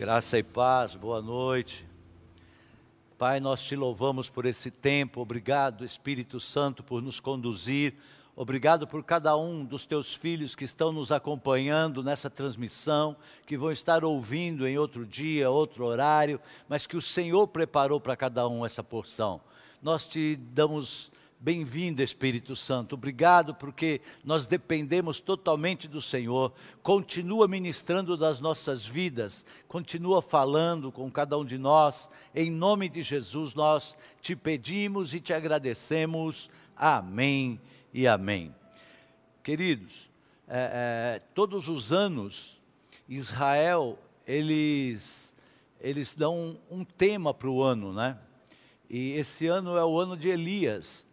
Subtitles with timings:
[0.00, 1.86] Graça e paz, boa noite.
[3.18, 7.92] Pai, nós te louvamos por esse tempo, obrigado, Espírito Santo, por nos conduzir,
[8.34, 13.14] obrigado por cada um dos teus filhos que estão nos acompanhando nessa transmissão,
[13.46, 18.16] que vão estar ouvindo em outro dia, outro horário, mas que o Senhor preparou para
[18.16, 19.38] cada um essa porção.
[19.82, 21.12] Nós te damos
[21.42, 22.96] Bem-vindo, Espírito Santo.
[22.96, 26.52] Obrigado porque nós dependemos totalmente do Senhor.
[26.82, 32.10] Continua ministrando das nossas vidas, continua falando com cada um de nós.
[32.34, 36.50] Em nome de Jesus, nós te pedimos e te agradecemos.
[36.76, 37.58] Amém
[37.90, 38.54] e amém.
[39.42, 40.10] Queridos,
[40.46, 42.60] é, é, todos os anos,
[43.08, 45.34] Israel, eles,
[45.80, 48.18] eles dão um, tema para o ano, né?
[48.90, 51.08] E esse ano é o ano de Elias.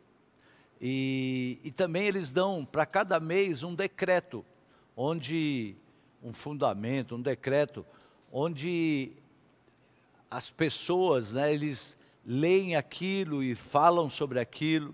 [0.82, 4.46] E, e também eles dão para cada mês um decreto,
[4.96, 5.76] onde
[6.24, 7.86] um fundamento, um decreto,
[8.32, 9.12] onde
[10.30, 14.94] as pessoas, né, eles leem aquilo e falam sobre aquilo.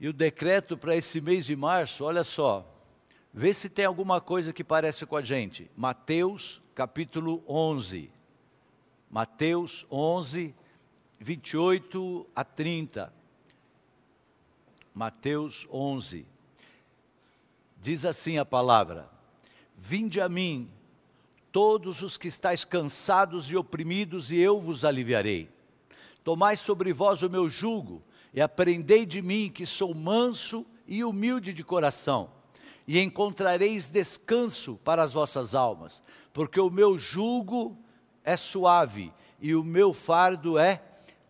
[0.00, 2.66] E o decreto para esse mês de março, olha só,
[3.32, 5.70] vê se tem alguma coisa que parece com a gente.
[5.76, 8.10] Mateus capítulo 11.
[9.10, 10.54] Mateus 11,
[11.20, 13.12] 28 a 30.
[14.94, 16.24] Mateus 11.
[17.80, 19.10] Diz assim a palavra:
[19.74, 20.70] Vinde a mim,
[21.50, 25.50] todos os que estáis cansados e oprimidos, e eu vos aliviarei.
[26.22, 31.52] Tomai sobre vós o meu jugo, e aprendei de mim, que sou manso e humilde
[31.52, 32.30] de coração,
[32.86, 37.76] e encontrareis descanso para as vossas almas, porque o meu jugo
[38.22, 40.80] é suave e o meu fardo é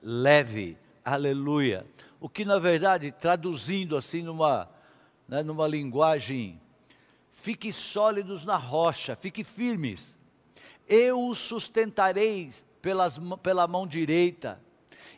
[0.03, 0.77] leve.
[1.03, 1.87] Aleluia
[2.25, 4.67] o que na verdade, traduzindo assim numa,
[5.29, 6.59] né, numa linguagem,
[7.31, 10.17] fique sólidos na rocha, fique firmes.
[10.89, 12.51] Eu os sustentarei
[12.81, 14.59] pelas, pela mão direita,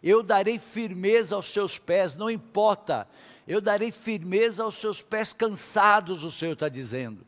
[0.03, 3.07] eu darei firmeza aos seus pés, não importa,
[3.47, 7.25] eu darei firmeza aos seus pés cansados, o Senhor está dizendo.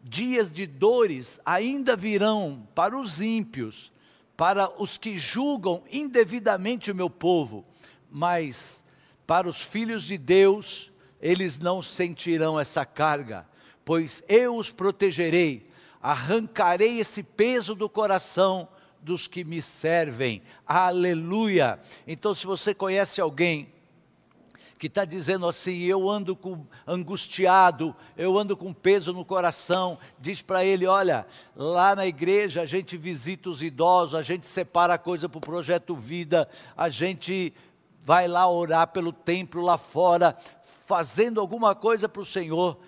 [0.00, 3.90] Dias de dores ainda virão para os ímpios,
[4.36, 7.64] para os que julgam indevidamente o meu povo,
[8.08, 8.84] mas
[9.30, 10.92] para os filhos de Deus,
[11.22, 13.46] eles não sentirão essa carga,
[13.84, 15.70] pois eu os protegerei,
[16.02, 18.68] arrancarei esse peso do coração
[19.00, 20.42] dos que me servem.
[20.66, 21.78] Aleluia!
[22.08, 23.72] Então, se você conhece alguém
[24.80, 30.42] que está dizendo assim: eu ando com, angustiado, eu ando com peso no coração, diz
[30.42, 31.24] para ele: olha,
[31.54, 35.40] lá na igreja a gente visita os idosos, a gente separa a coisa para o
[35.40, 37.54] projeto Vida, a gente
[38.02, 40.36] vai lá orar pelo templo lá fora,
[40.86, 42.78] fazendo alguma coisa para o Senhor,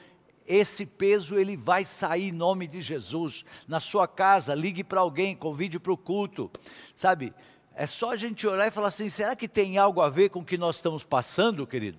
[0.47, 3.45] esse peso ele vai sair em nome de Jesus.
[3.69, 6.51] Na sua casa, ligue para alguém, convide para o culto.
[6.97, 7.33] Sabe,
[7.75, 10.41] é só a gente orar e falar assim: será que tem algo a ver com
[10.41, 11.99] o que nós estamos passando, querido?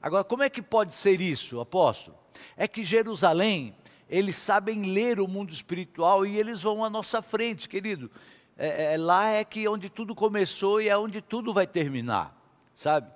[0.00, 2.16] Agora, como é que pode ser isso, apóstolo?
[2.56, 3.74] É que Jerusalém,
[4.08, 8.10] eles sabem ler o mundo espiritual e eles vão à nossa frente, querido.
[8.56, 12.37] É, é, lá é que onde tudo começou e é onde tudo vai terminar
[12.78, 13.10] sabe?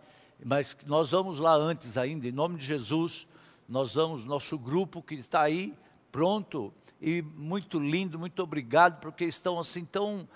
[0.45, 3.29] Mas nós vamos lá antes ainda, em nome de Jesus,
[3.69, 5.73] nós vamos, nosso grupo que está aí,
[6.11, 10.29] pronto, e muito lindo, muito obrigado, porque estão assim tão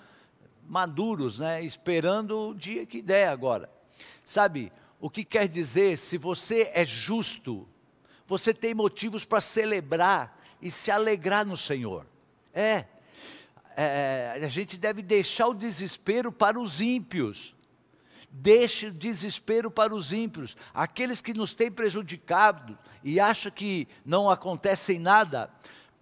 [0.65, 1.61] maduros, né?
[1.61, 3.69] Esperando o dia que der agora.
[4.25, 7.67] Sabe, o que quer dizer, se você é justo,
[8.25, 12.05] você tem motivos para celebrar e se alegrar no Senhor.
[12.53, 12.85] É,
[13.75, 17.56] é, a gente deve deixar o desespero para os ímpios
[18.29, 24.99] deixe desespero para os ímpios, aqueles que nos têm prejudicado e acham que não acontece
[24.99, 25.49] nada,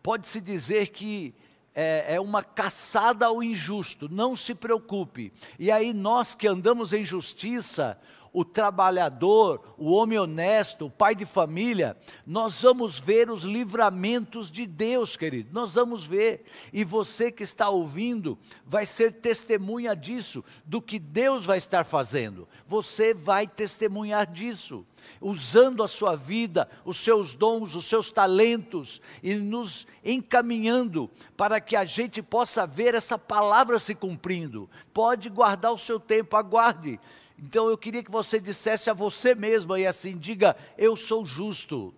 [0.02, 1.34] pode-se dizer que
[1.74, 5.34] é, é, uma caçada ao injusto, não se preocupe.
[5.60, 8.00] E aí nós que andamos em justiça,
[8.36, 11.96] o trabalhador, o homem honesto, o pai de família,
[12.28, 16.44] nós vamos ver os livramentos de Deus, querido, nós vamos ver.
[16.74, 22.46] E você que está ouvindo vai ser testemunha disso, do que Deus vai estar fazendo.
[22.68, 24.86] Você vai testemunhar disso,
[25.22, 31.78] usando a sua vida, os seus dons, os seus talentos e nos encaminhando para que
[31.78, 34.70] a gente possa ver essa palavra se cumprindo.
[34.94, 37.00] Pode guardar o seu tempo, aguarde
[37.38, 41.94] então eu queria que você dissesse a você mesmo aí assim: diga, eu sou justo.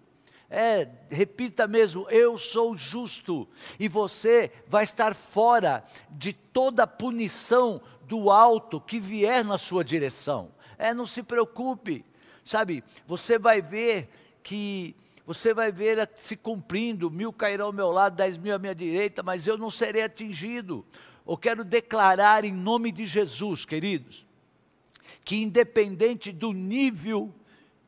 [0.49, 3.47] É, repita mesmo, eu sou justo.
[3.79, 10.51] E você vai estar fora de toda punição do alto que vier na sua direção.
[10.77, 12.05] É, não se preocupe,
[12.45, 12.83] sabe?
[13.05, 14.09] Você vai ver
[14.41, 14.95] que
[15.25, 19.21] você vai ver se cumprindo, mil cairão ao meu lado, dez mil à minha direita,
[19.21, 20.85] mas eu não serei atingido.
[21.27, 24.26] Eu quero declarar em nome de Jesus, queridos,
[25.23, 27.33] que independente do nível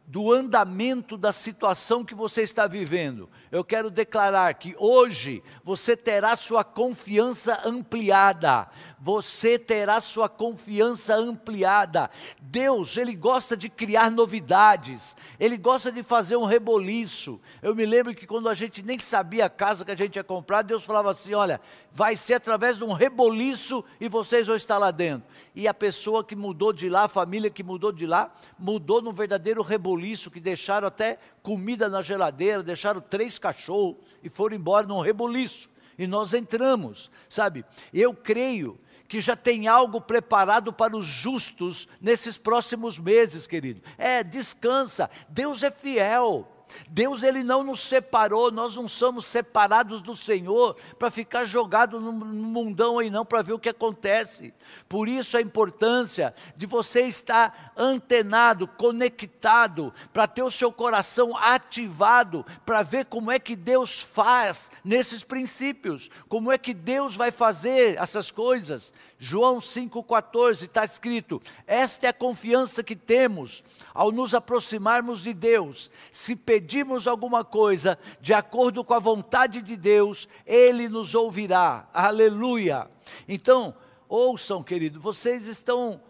[0.09, 3.29] do andamento da situação que você está vivendo.
[3.51, 8.67] Eu quero declarar que hoje você terá sua confiança ampliada.
[8.99, 12.09] Você terá sua confiança ampliada.
[12.41, 15.15] Deus, ele gosta de criar novidades.
[15.39, 17.39] Ele gosta de fazer um reboliço.
[17.61, 20.23] Eu me lembro que quando a gente nem sabia a casa que a gente ia
[20.23, 21.61] comprar, Deus falava assim: "Olha,
[21.91, 25.29] vai ser através de um reboliço e vocês vão estar lá dentro".
[25.53, 29.13] E a pessoa que mudou de lá, a família que mudou de lá, mudou num
[29.13, 34.87] verdadeiro reboliço reboliço, que deixaram até comida na geladeira, deixaram três cachorros e foram embora
[34.87, 35.69] num reboliço.
[35.97, 37.65] E nós entramos, sabe?
[37.93, 43.81] Eu creio que já tem algo preparado para os justos nesses próximos meses, querido.
[43.97, 46.47] É, descansa, Deus é fiel.
[46.89, 52.11] Deus ele não nos separou, nós não somos separados do Senhor para ficar jogado no,
[52.11, 54.53] mundão aí não, para ver o que acontece.
[54.87, 62.45] Por isso a importância de você estar antenado, conectado, para ter o seu coração ativado,
[62.65, 67.97] para ver como é que Deus faz nesses princípios, como é que Deus vai fazer
[67.97, 68.93] essas coisas.
[69.17, 75.89] João 5,14 está escrito: Esta é a confiança que temos ao nos aproximarmos de Deus.
[76.11, 81.87] Se pedirmos alguma coisa de acordo com a vontade de Deus, Ele nos ouvirá.
[81.93, 82.89] Aleluia.
[83.27, 83.73] Então,
[84.07, 86.01] ouçam, querido, vocês estão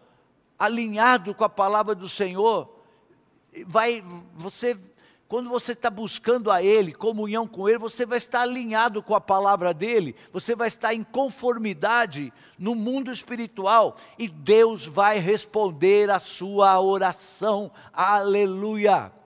[0.60, 2.70] alinhados com a palavra do Senhor.
[3.66, 4.04] Vai,
[4.36, 4.78] você
[5.30, 9.22] quando você está buscando a Ele, comunhão com Ele, você vai estar alinhado com a
[9.22, 16.18] palavra dEle, você vai estar em conformidade no mundo espiritual e Deus vai responder a
[16.18, 17.72] sua oração.
[17.94, 19.19] Aleluia!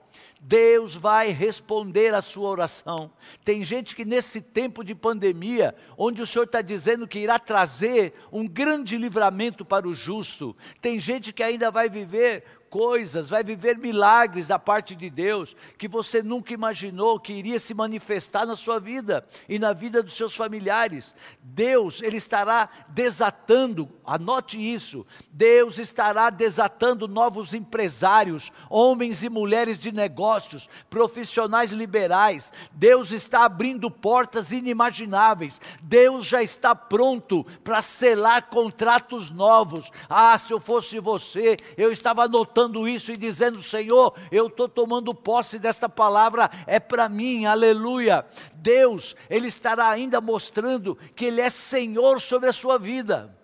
[0.46, 3.10] Deus vai responder a sua oração.
[3.42, 8.12] Tem gente que nesse tempo de pandemia, onde o Senhor está dizendo que irá trazer
[8.30, 12.44] um grande livramento para o justo, tem gente que ainda vai viver
[12.74, 17.72] coisas, vai viver milagres da parte de Deus que você nunca imaginou que iria se
[17.72, 21.14] manifestar na sua vida e na vida dos seus familiares.
[21.40, 29.92] Deus, Ele estará desatando, anote isso, Deus estará desatando novos empresários, homens e mulheres de
[29.92, 32.52] negócios, profissionais liberais.
[32.72, 35.60] Deus está abrindo portas inimagináveis.
[35.80, 39.92] Deus já está pronto para selar contratos novos.
[40.10, 44.68] Ah, se eu fosse você, eu estava anotando falando isso e dizendo: Senhor, eu estou
[44.68, 48.24] tomando posse desta palavra, é para mim, aleluia.
[48.56, 53.36] Deus, Ele estará ainda mostrando que Ele é Senhor sobre a sua vida.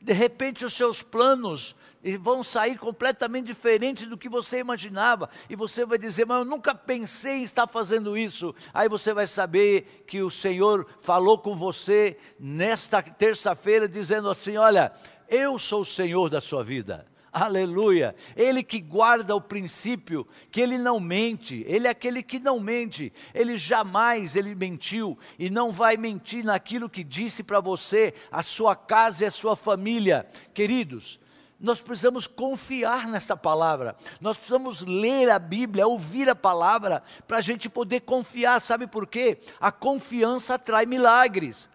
[0.00, 1.76] De repente, os seus planos
[2.20, 6.74] vão sair completamente diferentes do que você imaginava, e você vai dizer, mas eu nunca
[6.74, 8.52] pensei em estar fazendo isso.
[8.74, 14.92] Aí você vai saber que o Senhor falou com você nesta terça-feira, dizendo assim: Olha,
[15.28, 17.11] eu sou o Senhor da sua vida.
[17.32, 18.14] Aleluia.
[18.36, 23.10] Ele que guarda o princípio, que ele não mente, ele é aquele que não mente.
[23.32, 28.76] Ele jamais ele mentiu e não vai mentir naquilo que disse para você, a sua
[28.76, 30.26] casa e a sua família.
[30.52, 31.18] Queridos,
[31.58, 37.40] nós precisamos confiar nessa palavra, nós precisamos ler a Bíblia, ouvir a palavra, para a
[37.40, 39.38] gente poder confiar, sabe por quê?
[39.58, 41.70] A confiança atrai milagres.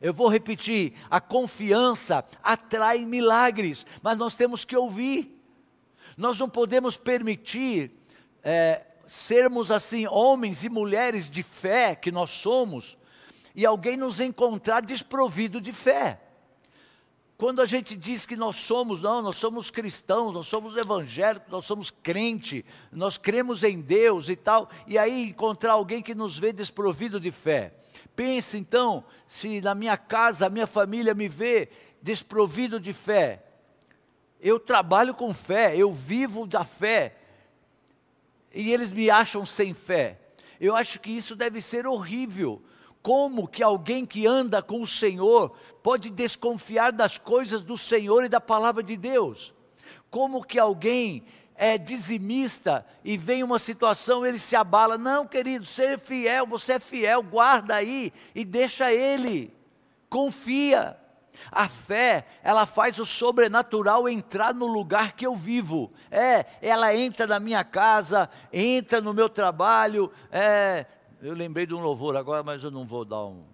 [0.00, 5.34] Eu vou repetir: a confiança atrai milagres, mas nós temos que ouvir.
[6.16, 7.92] Nós não podemos permitir
[8.42, 12.96] é, sermos assim, homens e mulheres de fé que nós somos,
[13.54, 16.20] e alguém nos encontrar desprovido de fé.
[17.36, 21.64] Quando a gente diz que nós somos, não, nós somos cristãos, nós somos evangélicos, nós
[21.64, 26.52] somos crente, nós cremos em Deus e tal, e aí encontrar alguém que nos vê
[26.52, 27.74] desprovido de fé.
[28.18, 31.68] Pense então, se na minha casa, a minha família me vê
[32.02, 33.44] desprovido de fé.
[34.40, 37.14] Eu trabalho com fé, eu vivo da fé,
[38.52, 40.18] e eles me acham sem fé.
[40.60, 42.60] Eu acho que isso deve ser horrível.
[43.02, 48.28] Como que alguém que anda com o Senhor pode desconfiar das coisas do Senhor e
[48.28, 49.54] da palavra de Deus?
[50.10, 51.22] Como que alguém
[51.58, 54.96] é dizimista e vem uma situação, ele se abala.
[54.96, 59.52] Não, querido, ser fiel, você é fiel, guarda aí e deixa ele.
[60.08, 60.96] Confia.
[61.52, 65.92] A fé, ela faz o sobrenatural entrar no lugar que eu vivo.
[66.10, 70.10] É, ela entra na minha casa, entra no meu trabalho.
[70.32, 70.86] É,
[71.20, 73.44] eu lembrei de um louvor agora, mas eu não vou dar um,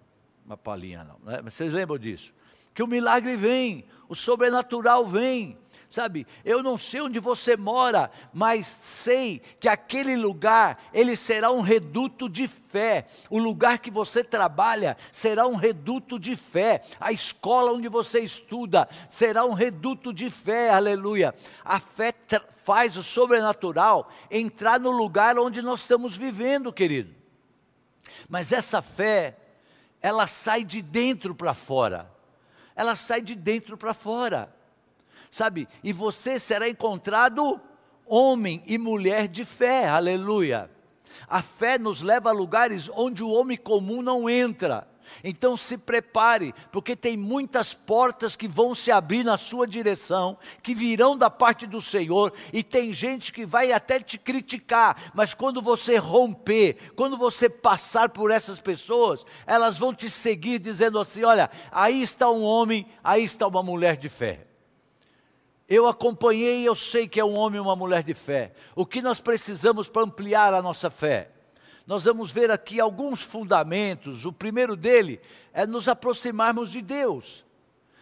[0.45, 1.19] uma palhinha, não.
[1.23, 1.41] Né?
[1.43, 2.33] Vocês lembram disso?
[2.73, 5.57] Que o milagre vem, o sobrenatural vem
[5.89, 11.61] Sabe, eu não sei onde você mora, mas sei que aquele lugar, ele será um
[11.61, 13.05] reduto de fé.
[13.29, 16.81] O lugar que você trabalha será um reduto de fé.
[16.99, 20.71] A escola onde você estuda será um reduto de fé.
[20.71, 21.33] Aleluia.
[21.63, 22.13] A fé
[22.63, 27.13] faz o sobrenatural entrar no lugar onde nós estamos vivendo, querido.
[28.27, 29.37] Mas essa fé,
[30.01, 32.11] ela sai de dentro para fora.
[32.75, 34.54] Ela sai de dentro para fora
[35.35, 35.67] sabe?
[35.83, 37.59] E você será encontrado
[38.07, 40.71] homem e mulher de fé, aleluia.
[41.27, 44.87] A fé nos leva a lugares onde o homem comum não entra.
[45.23, 50.73] Então se prepare, porque tem muitas portas que vão se abrir na sua direção, que
[50.73, 55.61] virão da parte do Senhor, e tem gente que vai até te criticar, mas quando
[55.61, 61.51] você romper, quando você passar por essas pessoas, elas vão te seguir dizendo assim: olha,
[61.71, 64.54] aí está um homem, aí está uma mulher de fé.
[65.67, 68.53] Eu acompanhei e eu sei que é um homem e uma mulher de fé.
[68.75, 71.31] O que nós precisamos para ampliar a nossa fé?
[71.87, 74.25] Nós vamos ver aqui alguns fundamentos.
[74.25, 75.19] O primeiro dele
[75.53, 77.45] é nos aproximarmos de Deus.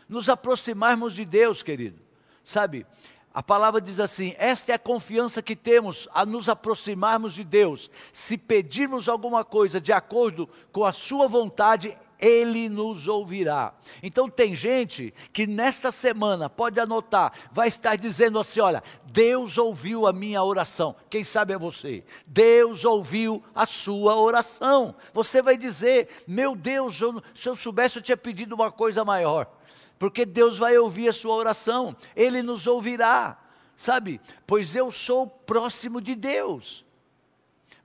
[0.08, 2.02] Nos aproximarmos de Deus, querido.
[2.44, 2.86] Sabe,
[3.34, 7.90] a palavra diz assim: esta é a confiança que temos a nos aproximarmos de Deus.
[8.12, 13.74] Se pedirmos alguma coisa de acordo com a Sua vontade, ele nos ouvirá.
[14.02, 20.08] Então tem gente que nesta semana, pode anotar, vai estar dizendo assim: olha, Deus ouviu
[20.08, 20.96] a minha oração.
[21.10, 22.02] Quem sabe é você.
[22.26, 24.96] Deus ouviu a sua oração.
[25.14, 29.52] Você vai dizer: meu Deus, eu, se eu soubesse, eu tinha pedido uma coisa maior.
[30.00, 33.38] Porque Deus vai ouvir a sua oração, Ele nos ouvirá,
[33.76, 34.22] sabe?
[34.48, 36.86] Pois eu sou próximo de Deus.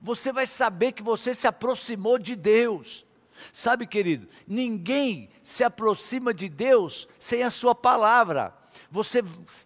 [0.01, 3.05] Você vai saber que você se aproximou de Deus.
[3.53, 8.53] Sabe, querido, ninguém se aproxima de Deus sem a sua palavra.
[8.91, 9.23] Você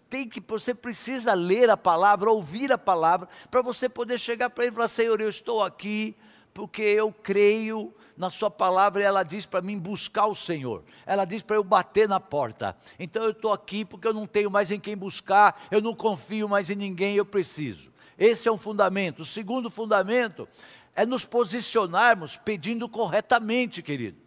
[0.08, 4.64] tem que, você precisa ler a palavra, ouvir a palavra, para você poder chegar para
[4.64, 6.16] ele e falar: Senhor, eu estou aqui
[6.54, 10.84] porque eu creio na Sua palavra e ela diz para mim buscar o Senhor.
[11.04, 12.76] Ela diz para eu bater na porta.
[12.96, 16.48] Então eu estou aqui porque eu não tenho mais em quem buscar, eu não confio
[16.48, 17.92] mais em ninguém, eu preciso.
[18.16, 19.20] Esse é um fundamento.
[19.20, 20.48] O segundo fundamento
[20.94, 24.24] é nos posicionarmos pedindo corretamente, querido.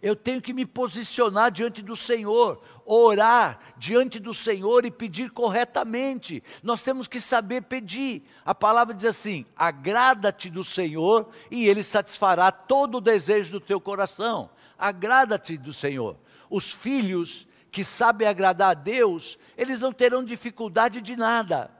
[0.00, 6.42] Eu tenho que me posicionar diante do Senhor, orar diante do Senhor e pedir corretamente.
[6.62, 8.22] Nós temos que saber pedir.
[8.44, 13.80] A palavra diz assim: agrada-te do Senhor e Ele satisfará todo o desejo do teu
[13.80, 14.50] coração.
[14.78, 16.16] Agrada-te do Senhor.
[16.48, 21.77] Os filhos que sabem agradar a Deus, eles não terão dificuldade de nada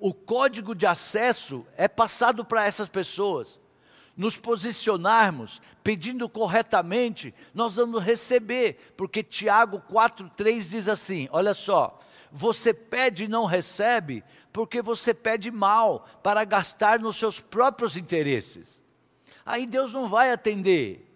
[0.00, 3.60] o código de acesso é passado para essas pessoas.
[4.16, 12.00] Nos posicionarmos, pedindo corretamente, nós vamos receber, porque Tiago 4,3 diz assim: olha só,
[12.32, 18.80] você pede e não recebe, porque você pede mal para gastar nos seus próprios interesses.
[19.44, 21.09] Aí Deus não vai atender.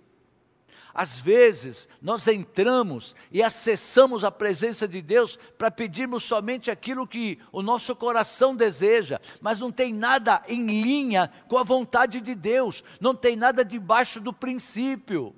[0.94, 7.40] Às vezes, nós entramos e acessamos a presença de Deus para pedirmos somente aquilo que
[7.50, 12.84] o nosso coração deseja, mas não tem nada em linha com a vontade de Deus,
[13.00, 15.34] não tem nada debaixo do princípio.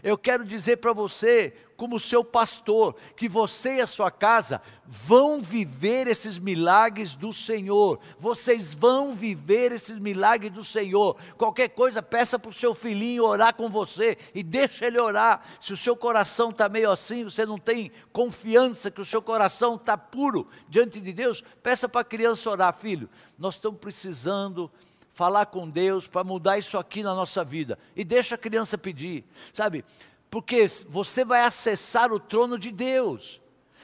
[0.00, 1.52] Eu quero dizer para você
[1.82, 7.98] como seu pastor, que você e a sua casa vão viver esses milagres do Senhor.
[8.20, 11.16] Vocês vão viver esses milagres do Senhor.
[11.36, 15.42] Qualquer coisa, peça para o seu filhinho orar com você e deixa ele orar.
[15.58, 19.74] Se o seu coração está meio assim, você não tem confiança que o seu coração
[19.74, 23.10] está puro diante de Deus, peça para a criança orar, filho.
[23.36, 24.70] Nós estamos precisando
[25.10, 27.76] falar com Deus para mudar isso aqui na nossa vida.
[27.96, 29.84] E deixa a criança pedir, sabe?
[30.32, 33.38] Porque você vai acessar o trono de Deus.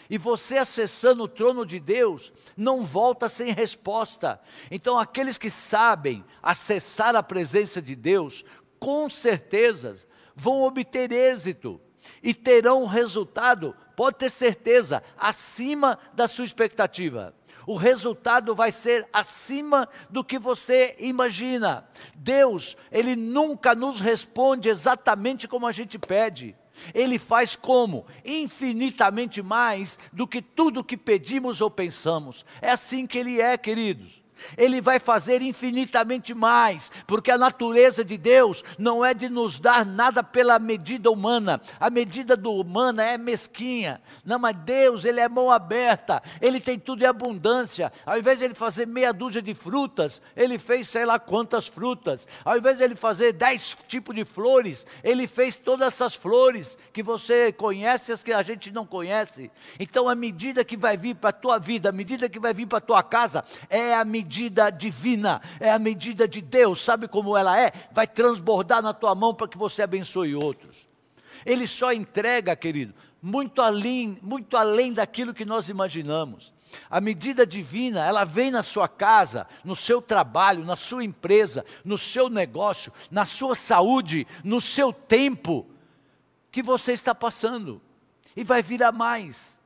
[0.08, 4.40] E você acessando o trono de Deus, não volta sem resposta.
[4.70, 8.46] Então, aqueles que sabem acessar a presença de Deus,
[8.80, 9.94] com certeza
[10.34, 11.78] vão obter êxito
[12.22, 17.34] e terão resultado, pode ter certeza, acima da sua expectativa
[17.68, 21.86] o resultado vai ser acima do que você imagina.
[22.16, 26.56] Deus, Ele nunca nos responde exatamente como a gente pede.
[26.94, 28.06] Ele faz como?
[28.24, 32.42] Infinitamente mais do que tudo que pedimos ou pensamos.
[32.62, 34.22] É assim que Ele é, queridos.
[34.56, 39.84] Ele vai fazer infinitamente mais, porque a natureza de Deus não é de nos dar
[39.84, 41.60] nada pela medida humana.
[41.80, 44.00] A medida do humana é mesquinha.
[44.24, 47.92] Não, mas Deus, ele é mão aberta, ele tem tudo em abundância.
[48.06, 52.26] Ao invés de ele fazer meia dúzia de frutas, ele fez sei lá quantas frutas.
[52.44, 57.02] Ao invés de ele fazer dez tipos de flores, ele fez todas essas flores que
[57.02, 59.50] você conhece, as que a gente não conhece.
[59.78, 62.66] Então a medida que vai vir para a tua vida, a medida que vai vir
[62.66, 67.08] para a tua casa, é a medida medida divina, é a medida de Deus, sabe
[67.08, 67.72] como ela é?
[67.90, 70.86] Vai transbordar na tua mão para que você abençoe outros.
[71.46, 76.52] Ele só entrega, querido, muito além, muito além daquilo que nós imaginamos.
[76.90, 81.96] A medida divina, ela vem na sua casa, no seu trabalho, na sua empresa, no
[81.96, 85.66] seu negócio, na sua saúde, no seu tempo
[86.52, 87.80] que você está passando.
[88.36, 89.57] E vai vir a mais.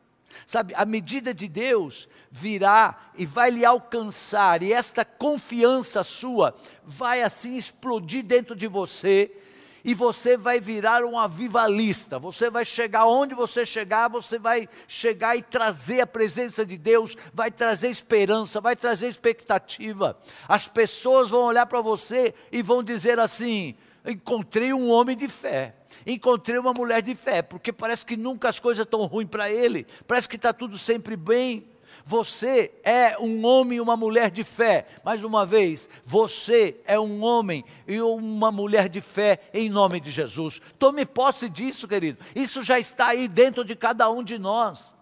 [0.53, 6.55] Sabe, a medida de Deus virá e vai lhe alcançar, e esta confiança sua
[6.85, 9.35] vai assim explodir dentro de você,
[9.83, 12.19] e você vai virar um avivalista.
[12.19, 17.17] Você vai chegar onde você chegar, você vai chegar e trazer a presença de Deus,
[17.33, 20.19] vai trazer esperança, vai trazer expectativa.
[20.47, 25.75] As pessoas vão olhar para você e vão dizer assim: encontrei um homem de fé
[26.07, 29.87] encontrei uma mulher de fé, porque parece que nunca as coisas estão ruins para ele,
[30.07, 31.71] parece que está tudo sempre bem.
[32.05, 34.87] Você é um homem e uma mulher de fé.
[35.05, 40.11] Mais uma vez, você é um homem e uma mulher de fé em nome de
[40.11, 40.61] Jesus.
[40.81, 42.19] Tome posse disso, querido.
[42.35, 44.97] Isso já está aí dentro de cada um de nós.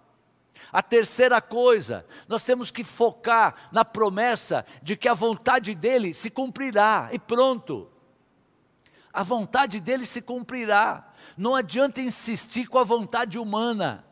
[0.71, 6.28] A terceira coisa, nós temos que focar na promessa de que a vontade dele se
[6.28, 7.90] cumprirá e pronto
[9.12, 11.12] a vontade dele se cumprirá.
[11.37, 14.05] Não adianta insistir com a vontade humana,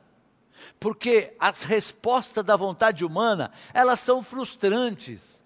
[0.78, 5.42] porque as respostas da vontade humana, elas são frustrantes.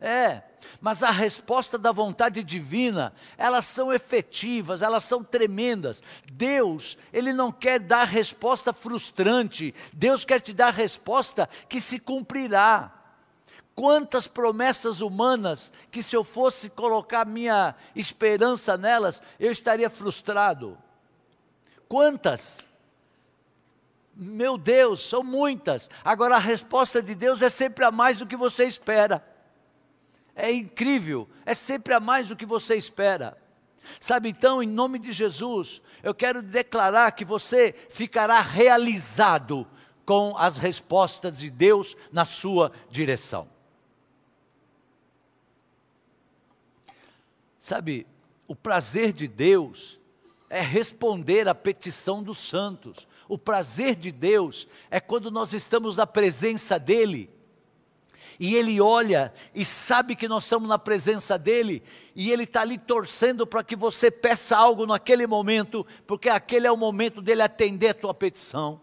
[0.00, 0.42] É,
[0.80, 6.02] mas a resposta da vontade divina, elas são efetivas, elas são tremendas.
[6.32, 13.01] Deus, Ele não quer dar resposta frustrante, Deus quer te dar resposta que se cumprirá.
[13.74, 20.76] Quantas promessas humanas que se eu fosse colocar minha esperança nelas, eu estaria frustrado.
[21.88, 22.68] Quantas?
[24.14, 25.88] Meu Deus, são muitas.
[26.04, 29.26] Agora a resposta de Deus é sempre a mais do que você espera.
[30.34, 33.36] É incrível, é sempre a mais do que você espera.
[34.00, 39.66] Sabe então, em nome de Jesus, eu quero declarar que você ficará realizado
[40.04, 43.51] com as respostas de Deus na sua direção.
[47.62, 48.08] Sabe,
[48.48, 50.00] o prazer de Deus
[50.50, 53.06] é responder à petição dos santos.
[53.28, 57.30] O prazer de Deus é quando nós estamos na presença dEle.
[58.40, 61.84] E Ele olha e sabe que nós estamos na presença dEle,
[62.16, 66.72] e Ele está ali torcendo para que você peça algo naquele momento, porque aquele é
[66.72, 68.80] o momento dele atender a tua petição.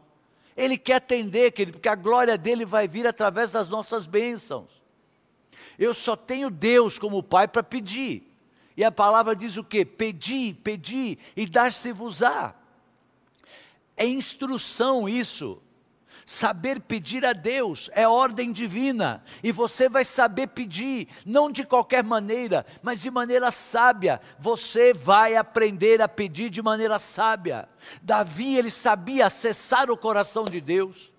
[0.55, 4.81] Ele quer atender, querido, porque a glória dele vai vir através das nossas bênçãos.
[5.77, 8.28] Eu só tenho Deus como Pai para pedir.
[8.79, 9.83] E a palavra diz o que?
[9.83, 12.55] Pedi, pedi e dar-se-vos-á.
[13.97, 15.61] É instrução isso.
[16.25, 22.05] Saber pedir a Deus é ordem divina, e você vai saber pedir, não de qualquer
[22.05, 24.21] maneira, mas de maneira sábia.
[24.39, 27.67] Você vai aprender a pedir de maneira sábia.
[28.01, 31.13] Davi, ele sabia acessar o coração de Deus.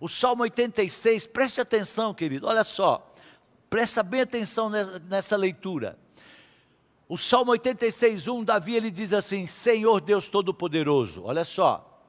[0.00, 3.06] O Salmo 86, preste atenção, querido, olha só,
[3.68, 5.98] presta bem atenção nessa, nessa leitura.
[7.10, 12.06] O Salmo 86, 1, Davi ele diz assim: Senhor Deus Todo-Poderoso, olha só,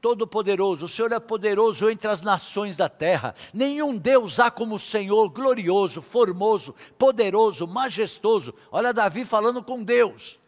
[0.00, 4.78] Todo-Poderoso, o Senhor é poderoso entre as nações da terra, nenhum Deus há como o
[4.78, 8.54] Senhor, glorioso, formoso, poderoso, majestoso.
[8.72, 10.40] Olha Davi falando com Deus.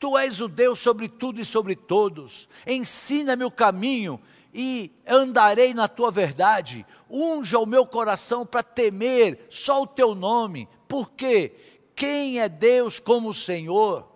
[0.00, 4.20] Tu és o Deus sobre tudo e sobre todos, ensina-me o caminho
[4.52, 10.68] e andarei na tua verdade, unja o meu coração para temer só o teu nome,
[10.88, 11.73] por quê?
[11.94, 14.08] Quem é Deus como o Senhor?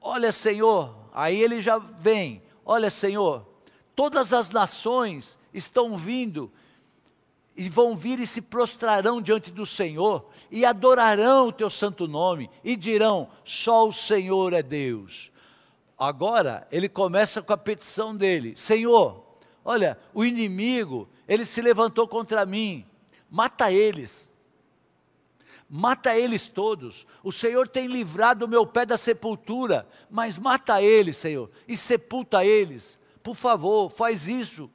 [0.00, 2.42] Olha, Senhor, aí ele já vem.
[2.64, 3.46] Olha, Senhor,
[3.94, 6.50] todas as nações estão vindo
[7.56, 12.48] e vão vir e se prostrarão diante do Senhor e adorarão o teu santo nome
[12.64, 15.30] e dirão: só o Senhor é Deus.
[15.98, 19.22] Agora ele começa com a petição dele: Senhor,
[19.62, 22.86] olha, o inimigo, ele se levantou contra mim,
[23.28, 24.29] mata eles
[25.70, 27.06] mata eles todos.
[27.22, 32.44] O Senhor tem livrado o meu pé da sepultura, mas mata eles, Senhor, e sepulta
[32.44, 32.98] eles.
[33.22, 34.68] Por favor, faz isso.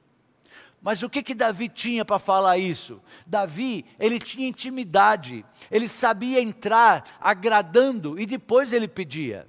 [0.82, 3.02] Mas o que que Davi tinha para falar isso?
[3.26, 9.48] Davi, ele tinha intimidade, ele sabia entrar agradando e depois ele pedia.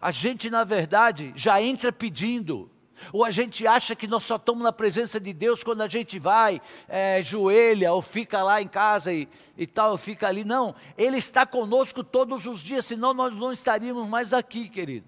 [0.00, 2.70] A gente, na verdade, já entra pedindo.
[3.12, 6.18] Ou a gente acha que nós só estamos na presença de Deus quando a gente
[6.18, 10.44] vai, é, joelha, ou fica lá em casa e, e tal, fica ali.
[10.44, 15.06] Não, Ele está conosco todos os dias, senão nós não estaríamos mais aqui, querido.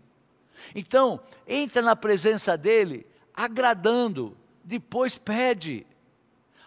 [0.74, 5.86] Então, entra na presença dEle, agradando, depois pede.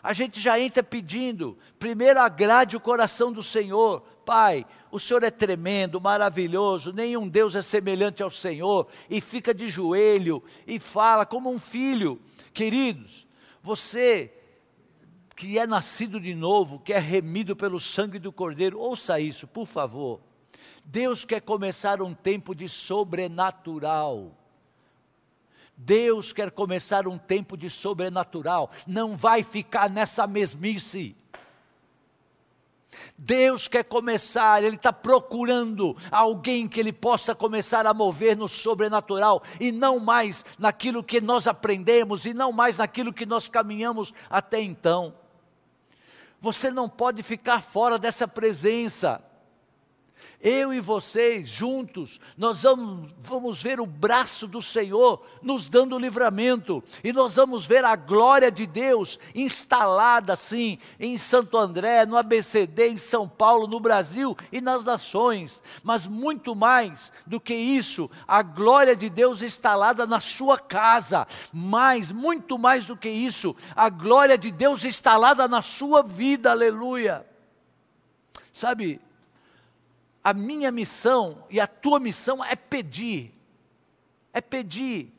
[0.04, 4.04] A gente já entra pedindo, primeiro agrade o coração do Senhor.
[4.26, 9.70] Pai, o Senhor é tremendo, maravilhoso, nenhum Deus é semelhante ao Senhor, e fica de
[9.70, 12.20] joelho e fala como um filho.
[12.54, 13.28] Queridos,
[13.62, 14.34] você
[15.36, 19.66] que é nascido de novo, que é remido pelo sangue do Cordeiro, ouça isso, por
[19.66, 20.22] favor.
[20.86, 24.38] Deus quer começar um tempo de sobrenatural.
[25.76, 31.16] Deus quer começar um tempo de sobrenatural, não vai ficar nessa mesmice.
[33.17, 39.41] Deus quer começar, Ele está procurando alguém que Ele possa começar a mover no sobrenatural
[39.60, 44.60] e não mais naquilo que nós aprendemos e não mais naquilo que nós caminhamos até
[44.60, 45.13] então.
[46.39, 49.23] Você não pode ficar fora dessa presença.
[50.42, 56.84] Eu e vocês juntos, nós vamos, vamos ver o braço do Senhor nos dando livramento,
[57.04, 62.90] e nós vamos ver a glória de Deus instalada assim em Santo André, no ABCD,
[62.90, 65.62] em São Paulo, no Brasil e nas nações.
[65.84, 72.12] Mas muito mais do que isso, a glória de Deus instalada na sua casa, mais,
[72.12, 77.26] muito mais do que isso, a glória de Deus instalada na sua vida, aleluia.
[78.52, 79.00] Sabe,
[80.24, 83.32] a minha missão e a tua missão é pedir,
[84.32, 85.12] é pedir,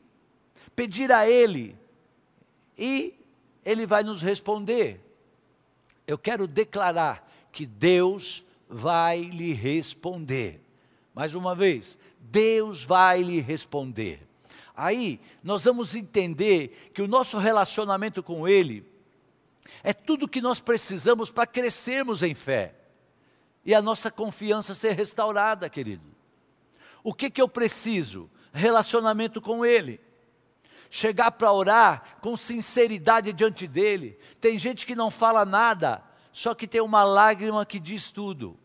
[0.75, 1.77] pedir a Ele,
[2.77, 3.13] e
[3.65, 4.99] Ele vai nos responder.
[6.07, 10.61] Eu quero declarar que Deus vai lhe responder.
[11.13, 14.27] Mais uma vez, Deus vai lhe responder.
[14.75, 18.83] Aí nós vamos entender que o nosso relacionamento com Ele
[19.83, 22.73] é tudo que nós precisamos para crescermos em fé
[23.65, 26.03] e a nossa confiança ser restaurada, querido.
[27.03, 28.29] O que, que eu preciso?
[28.51, 29.99] Relacionamento com Ele.
[30.89, 34.17] Chegar para orar com sinceridade diante dEle.
[34.39, 38.57] Tem gente que não fala nada, só que tem uma lágrima que diz tudo.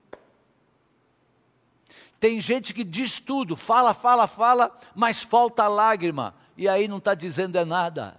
[2.21, 6.99] Tem gente que diz tudo, fala, fala, fala, mas falta a lágrima, e aí não
[6.99, 8.19] está dizendo é nada.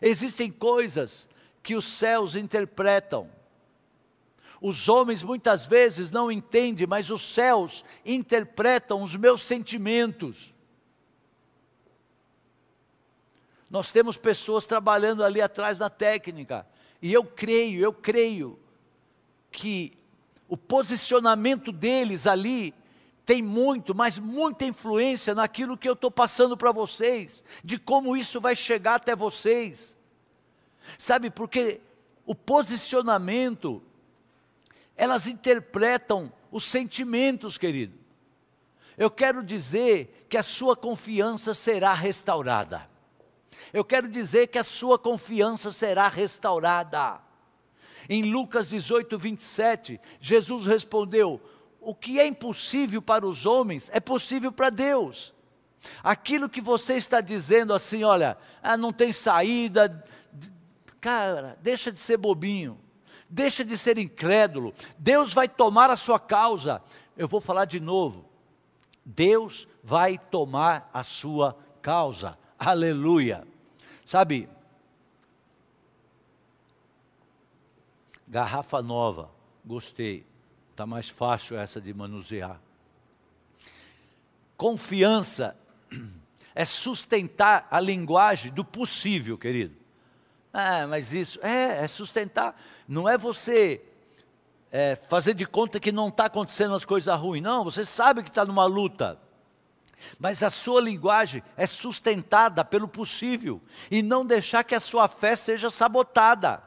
[0.00, 1.28] Existem coisas
[1.62, 3.30] que os céus interpretam,
[4.62, 10.54] os homens muitas vezes não entendem, mas os céus interpretam os meus sentimentos.
[13.68, 16.64] Nós temos pessoas trabalhando ali atrás na técnica,
[17.00, 18.56] e eu creio, eu creio
[19.50, 19.98] que
[20.48, 22.72] o posicionamento deles ali
[23.26, 28.40] tem muito, mas muita influência naquilo que eu estou passando para vocês, de como isso
[28.40, 29.96] vai chegar até vocês.
[30.96, 31.80] Sabe, porque
[32.24, 33.82] o posicionamento
[34.96, 37.98] elas interpretam os sentimentos, querido.
[38.96, 42.88] Eu quero dizer que a sua confiança será restaurada.
[43.72, 47.20] Eu quero dizer que a sua confiança será restaurada.
[48.08, 51.40] Em Lucas 18, 27, Jesus respondeu:
[51.80, 55.32] O que é impossível para os homens é possível para Deus.
[56.02, 60.04] Aquilo que você está dizendo assim, olha, ah, não tem saída,
[61.00, 62.78] cara, deixa de ser bobinho
[63.32, 66.82] deixa de ser incrédulo, Deus vai tomar a sua causa.
[67.16, 68.28] Eu vou falar de novo.
[69.04, 72.38] Deus vai tomar a sua causa.
[72.58, 73.48] Aleluia.
[74.04, 74.48] Sabe,
[78.28, 79.30] garrafa nova,
[79.64, 80.26] gostei.
[80.70, 82.60] Está mais fácil essa de manusear.
[84.56, 85.56] Confiança
[86.54, 89.81] é sustentar a linguagem do possível, querido.
[90.52, 92.60] Ah, mas isso, é, é sustentar.
[92.86, 93.80] Não é você
[94.70, 97.42] é, fazer de conta que não está acontecendo as coisas ruins.
[97.42, 99.18] Não, você sabe que está numa luta.
[100.18, 103.62] Mas a sua linguagem é sustentada pelo possível.
[103.90, 106.62] E não deixar que a sua fé seja sabotada.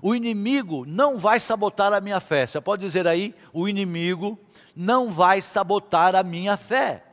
[0.00, 2.46] O inimigo não vai sabotar a minha fé.
[2.46, 4.38] Você pode dizer aí, o inimigo
[4.74, 7.04] não vai sabotar a minha fé.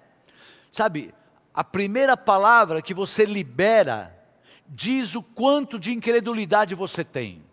[0.71, 1.13] Sabe,
[1.53, 4.14] a primeira palavra que você libera
[4.67, 7.43] diz o quanto de incredulidade você tem.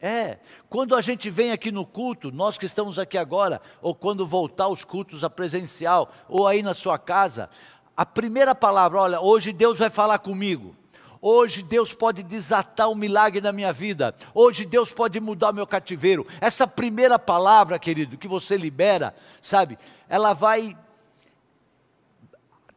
[0.00, 4.26] É, quando a gente vem aqui no culto, nós que estamos aqui agora, ou quando
[4.26, 7.48] voltar os cultos a presencial, ou aí na sua casa,
[7.96, 10.76] a primeira palavra, olha, hoje Deus vai falar comigo.
[11.20, 14.14] Hoje Deus pode desatar um milagre na minha vida.
[14.34, 16.26] Hoje Deus pode mudar o meu cativeiro.
[16.40, 19.78] Essa primeira palavra, querido, que você libera, sabe?
[20.08, 20.76] Ela vai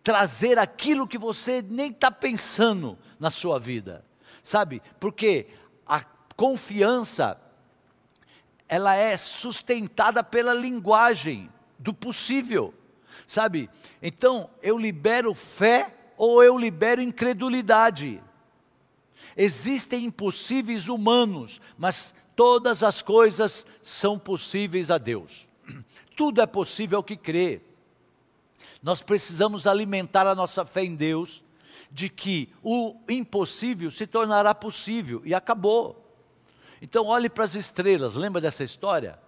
[0.03, 4.05] trazer aquilo que você nem está pensando na sua vida,
[4.41, 4.81] sabe?
[4.99, 5.47] Porque
[5.85, 6.03] a
[6.35, 7.39] confiança,
[8.67, 12.73] ela é sustentada pela linguagem do possível,
[13.27, 13.69] sabe?
[14.01, 18.21] Então, eu libero fé ou eu libero incredulidade.
[19.35, 25.47] Existem impossíveis humanos, mas todas as coisas são possíveis a Deus.
[26.15, 27.61] Tudo é possível ao que crê.
[28.81, 31.43] Nós precisamos alimentar a nossa fé em Deus,
[31.91, 36.05] de que o impossível se tornará possível, e acabou.
[36.81, 39.19] Então, olhe para as estrelas, lembra dessa história?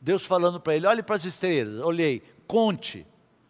[0.00, 3.06] Deus falando para ele: olhe para as estrelas, olhei, conte.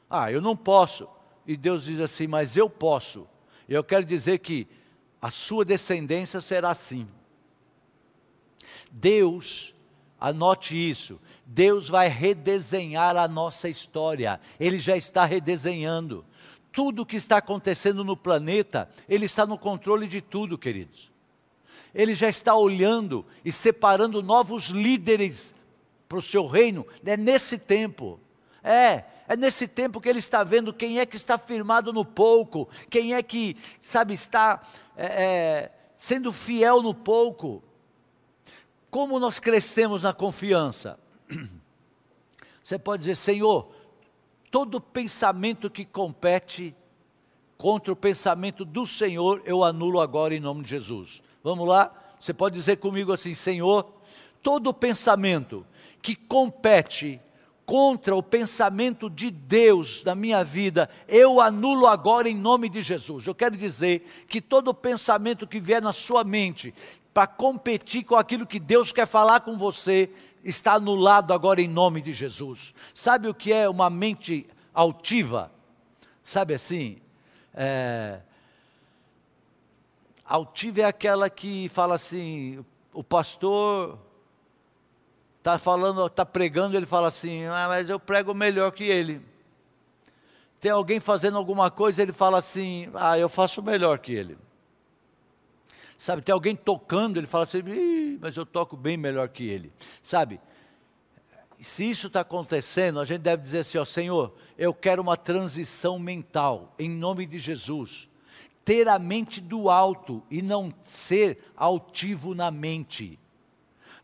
[0.08, 1.08] Ah, eu não posso.
[1.46, 3.26] E Deus diz assim: mas eu posso.
[3.68, 4.68] Eu quero dizer que
[5.20, 7.08] a sua descendência será assim.
[8.90, 9.73] Deus,
[10.28, 16.24] anote isso, Deus vai redesenhar a nossa história, Ele já está redesenhando.
[16.72, 21.12] Tudo que está acontecendo no planeta, Ele está no controle de tudo, queridos.
[21.94, 25.54] Ele já está olhando e separando novos líderes
[26.08, 28.18] para o seu reino, é nesse tempo.
[28.62, 32.68] É, é nesse tempo que ele está vendo quem é que está firmado no pouco,
[32.88, 34.60] quem é que, sabe, está
[34.96, 37.62] é, é, sendo fiel no pouco.
[38.94, 41.00] Como nós crescemos na confiança?
[42.62, 43.68] Você pode dizer, Senhor,
[44.52, 46.76] todo pensamento que compete
[47.58, 51.24] contra o pensamento do Senhor, eu anulo agora em nome de Jesus.
[51.42, 51.92] Vamos lá?
[52.20, 53.84] Você pode dizer comigo assim, Senhor,
[54.40, 55.66] todo pensamento
[56.00, 57.20] que compete
[57.66, 63.26] contra o pensamento de Deus na minha vida, eu anulo agora em nome de Jesus.
[63.26, 66.72] Eu quero dizer que todo pensamento que vier na sua mente
[67.14, 70.10] para competir com aquilo que Deus quer falar com você,
[70.42, 72.74] está anulado agora em nome de Jesus.
[72.92, 75.52] Sabe o que é uma mente altiva?
[76.24, 76.98] Sabe assim?
[77.54, 78.20] É,
[80.24, 83.96] altiva é aquela que fala assim: o pastor
[85.38, 89.22] está falando, está pregando, ele fala assim: ah, mas eu prego melhor que ele.
[90.58, 94.36] Tem alguém fazendo alguma coisa, ele fala assim: ah, eu faço melhor que ele.
[95.98, 97.62] Sabe, tem alguém tocando, ele fala assim,
[98.20, 99.72] mas eu toco bem melhor que ele.
[100.02, 100.40] Sabe,
[101.60, 105.98] se isso está acontecendo, a gente deve dizer assim, ó Senhor, eu quero uma transição
[105.98, 108.08] mental, em nome de Jesus.
[108.64, 113.18] Ter a mente do alto e não ser altivo na mente.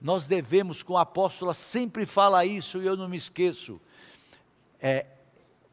[0.01, 3.81] Nós devemos, com a apóstola sempre fala isso e eu não me esqueço,
[4.81, 5.07] é,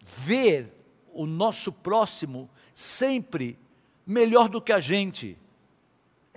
[0.04, 0.70] ver
[1.14, 3.58] o nosso próximo sempre
[4.06, 5.38] melhor do que a gente.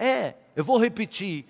[0.00, 1.44] É, eu vou repetir.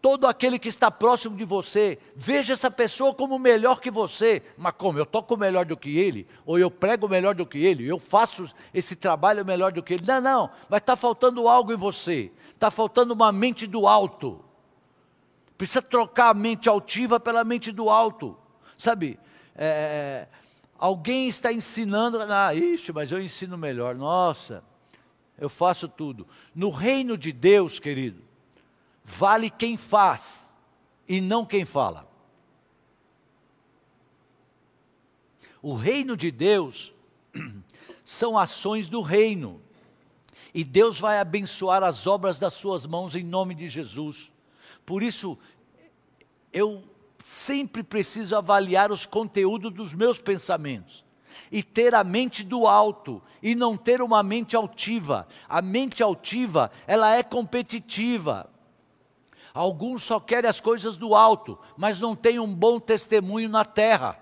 [0.00, 4.40] Todo aquele que está próximo de você, veja essa pessoa como melhor que você.
[4.56, 4.96] Mas como?
[4.96, 6.28] Eu toco melhor do que ele?
[6.44, 7.84] Ou eu prego melhor do que ele?
[7.84, 10.04] Eu faço esse trabalho melhor do que ele?
[10.06, 10.50] Não, não.
[10.68, 12.30] Mas está faltando algo em você.
[12.50, 14.44] Está faltando uma mente do alto.
[15.58, 18.36] Precisa trocar a mente altiva pela mente do alto.
[18.76, 19.18] Sabe?
[19.56, 20.28] É,
[20.78, 22.20] alguém está ensinando.
[22.22, 23.96] Ah, ixi, mas eu ensino melhor.
[23.96, 24.62] Nossa
[25.38, 26.26] eu faço tudo.
[26.54, 28.22] No reino de Deus, querido,
[29.04, 30.54] vale quem faz
[31.08, 32.08] e não quem fala.
[35.60, 36.94] O reino de Deus
[38.04, 39.60] são ações do reino.
[40.54, 44.32] E Deus vai abençoar as obras das suas mãos em nome de Jesus.
[44.86, 45.38] Por isso,
[46.52, 46.82] eu
[47.22, 51.05] sempre preciso avaliar os conteúdos dos meus pensamentos
[51.50, 55.26] e ter a mente do alto e não ter uma mente altiva.
[55.48, 58.48] A mente altiva, ela é competitiva.
[59.54, 64.18] Alguns só querem as coisas do alto, mas não têm um bom testemunho na terra.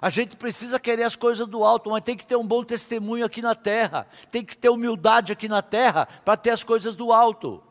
[0.00, 3.24] A gente precisa querer as coisas do alto, mas tem que ter um bom testemunho
[3.24, 4.06] aqui na terra.
[4.30, 7.62] Tem que ter humildade aqui na terra para ter as coisas do alto.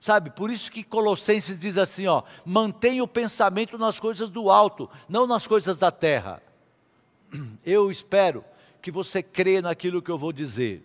[0.00, 4.88] Sabe, por isso que Colossenses diz assim, ó, mantenha o pensamento nas coisas do alto,
[5.08, 6.42] não nas coisas da terra.
[7.64, 8.44] eu espero
[8.80, 10.82] que você crê naquilo que eu vou dizer.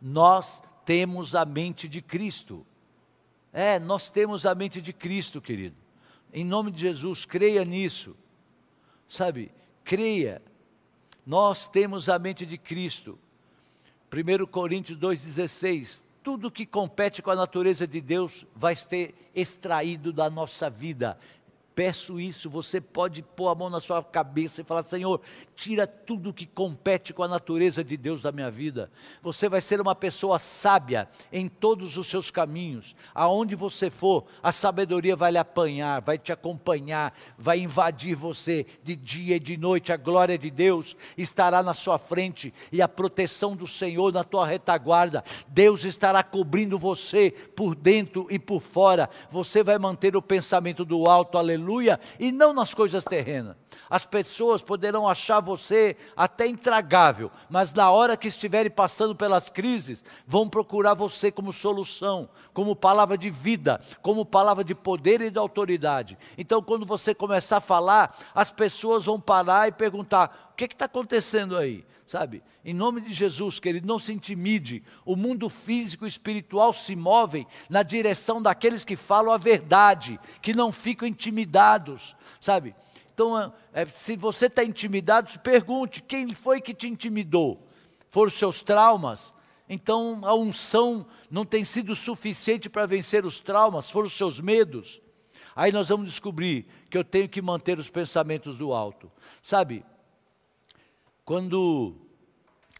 [0.00, 2.66] Nós temos a mente de Cristo.
[3.52, 5.76] É, nós temos a mente de Cristo, querido.
[6.32, 8.14] Em nome de Jesus, creia nisso.
[9.08, 9.50] Sabe,
[9.84, 10.42] creia.
[11.26, 13.18] Nós temos a mente de Cristo.
[14.12, 16.04] 1 Coríntios 2,16.
[16.22, 21.18] Tudo que compete com a natureza de Deus vai ser extraído da nossa vida
[21.78, 22.50] peço isso.
[22.50, 25.20] Você pode pôr a mão na sua cabeça e falar: Senhor,
[25.54, 28.90] tira tudo que compete com a natureza de Deus da minha vida.
[29.22, 32.96] Você vai ser uma pessoa sábia em todos os seus caminhos.
[33.14, 38.96] Aonde você for, a sabedoria vai lhe apanhar, vai te acompanhar, vai invadir você de
[38.96, 39.92] dia e de noite.
[39.92, 44.44] A glória de Deus estará na sua frente e a proteção do Senhor na tua
[44.44, 45.22] retaguarda.
[45.46, 49.08] Deus estará cobrindo você por dentro e por fora.
[49.30, 51.67] Você vai manter o pensamento do alto, aleluia,
[52.18, 53.56] e não nas coisas terrenas.
[53.90, 60.04] As pessoas poderão achar você até intragável, mas na hora que estiverem passando pelas crises,
[60.26, 65.38] vão procurar você como solução, como palavra de vida, como palavra de poder e de
[65.38, 66.18] autoridade.
[66.36, 70.86] Então, quando você começar a falar, as pessoas vão parar e perguntar: o que está
[70.86, 71.84] acontecendo aí?
[72.08, 72.42] Sabe?
[72.64, 74.82] Em nome de Jesus, que ele não se intimide.
[75.04, 80.54] O mundo físico e espiritual se movem na direção daqueles que falam a verdade, que
[80.54, 82.74] não ficam intimidados, sabe?
[83.12, 87.68] Então, é, se você está intimidado, pergunte: quem foi que te intimidou?
[88.08, 89.34] Foram os seus traumas?
[89.68, 95.02] Então, a unção não tem sido suficiente para vencer os traumas, foram os seus medos.
[95.54, 99.12] Aí nós vamos descobrir que eu tenho que manter os pensamentos do alto.
[99.42, 99.84] Sabe,
[101.28, 101.94] quando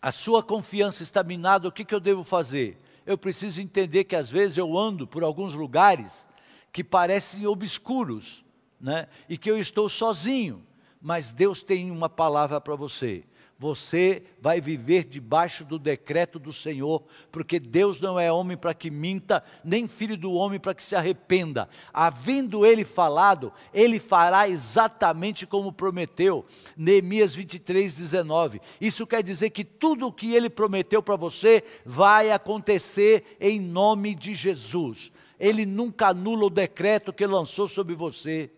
[0.00, 2.80] a sua confiança está minada, o que, que eu devo fazer?
[3.04, 6.26] Eu preciso entender que às vezes eu ando por alguns lugares
[6.72, 8.42] que parecem obscuros,
[8.80, 9.06] né?
[9.28, 10.64] e que eu estou sozinho,
[10.98, 13.22] mas Deus tem uma palavra para você.
[13.60, 18.88] Você vai viver debaixo do decreto do Senhor, porque Deus não é homem para que
[18.88, 21.68] minta, nem filho do homem para que se arrependa.
[21.92, 26.44] Havendo ele falado, ele fará exatamente como prometeu.
[26.76, 28.60] Neemias 23, 19.
[28.80, 34.14] Isso quer dizer que tudo o que ele prometeu para você vai acontecer em nome
[34.14, 35.10] de Jesus.
[35.36, 38.52] Ele nunca anula o decreto que lançou sobre você.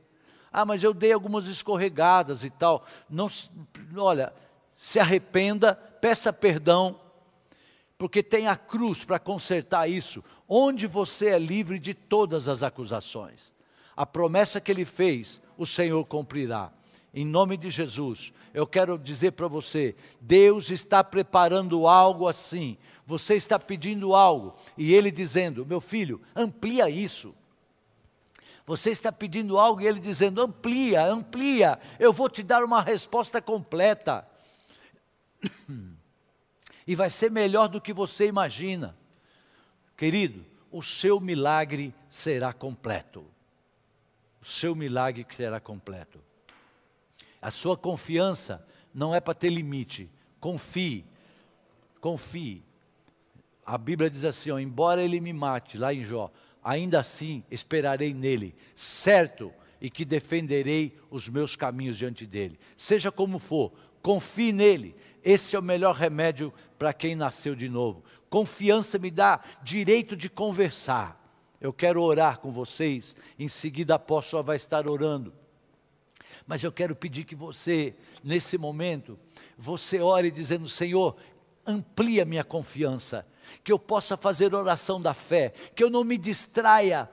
[0.52, 2.84] Ah, mas eu dei algumas escorregadas e tal.
[3.08, 3.30] Não,
[3.96, 4.30] olha,
[4.80, 6.98] se arrependa, peça perdão,
[7.98, 13.52] porque tem a cruz para consertar isso, onde você é livre de todas as acusações.
[13.94, 16.72] A promessa que ele fez, o Senhor cumprirá.
[17.12, 22.78] Em nome de Jesus, eu quero dizer para você: Deus está preparando algo assim.
[23.04, 27.34] Você está pedindo algo e Ele dizendo: Meu filho, amplia isso.
[28.64, 33.42] Você está pedindo algo e ele dizendo: amplia, amplia, eu vou te dar uma resposta
[33.42, 34.26] completa.
[36.86, 38.96] E vai ser melhor do que você imagina.
[39.96, 43.24] Querido, o seu milagre será completo.
[44.40, 46.20] O seu milagre será completo.
[47.40, 50.10] A sua confiança não é para ter limite.
[50.40, 51.04] Confie,
[52.00, 52.62] confie.
[53.64, 56.30] A Bíblia diz assim: ó, embora ele me mate, lá em Jó,
[56.62, 62.58] ainda assim esperarei nele, certo, e que defenderei os meus caminhos diante dele.
[62.76, 63.72] Seja como for,
[64.02, 64.94] confie nele.
[65.24, 68.02] Esse é o melhor remédio para quem nasceu de novo.
[68.28, 71.20] Confiança me dá direito de conversar.
[71.60, 75.32] Eu quero orar com vocês, em seguida a apóstola vai estar orando.
[76.46, 79.18] Mas eu quero pedir que você, nesse momento,
[79.58, 81.16] você ore dizendo: Senhor,
[81.66, 83.26] amplia minha confiança,
[83.62, 87.10] que eu possa fazer oração da fé, que eu não me distraia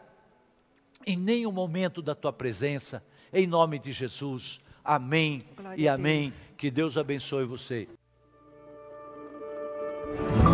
[1.06, 4.62] em nenhum momento da tua presença, em nome de Jesus.
[4.84, 6.24] Amém Glória e amém.
[6.24, 6.54] Deus.
[6.58, 7.88] Que Deus abençoe você.
[10.16, 10.47] Thank you.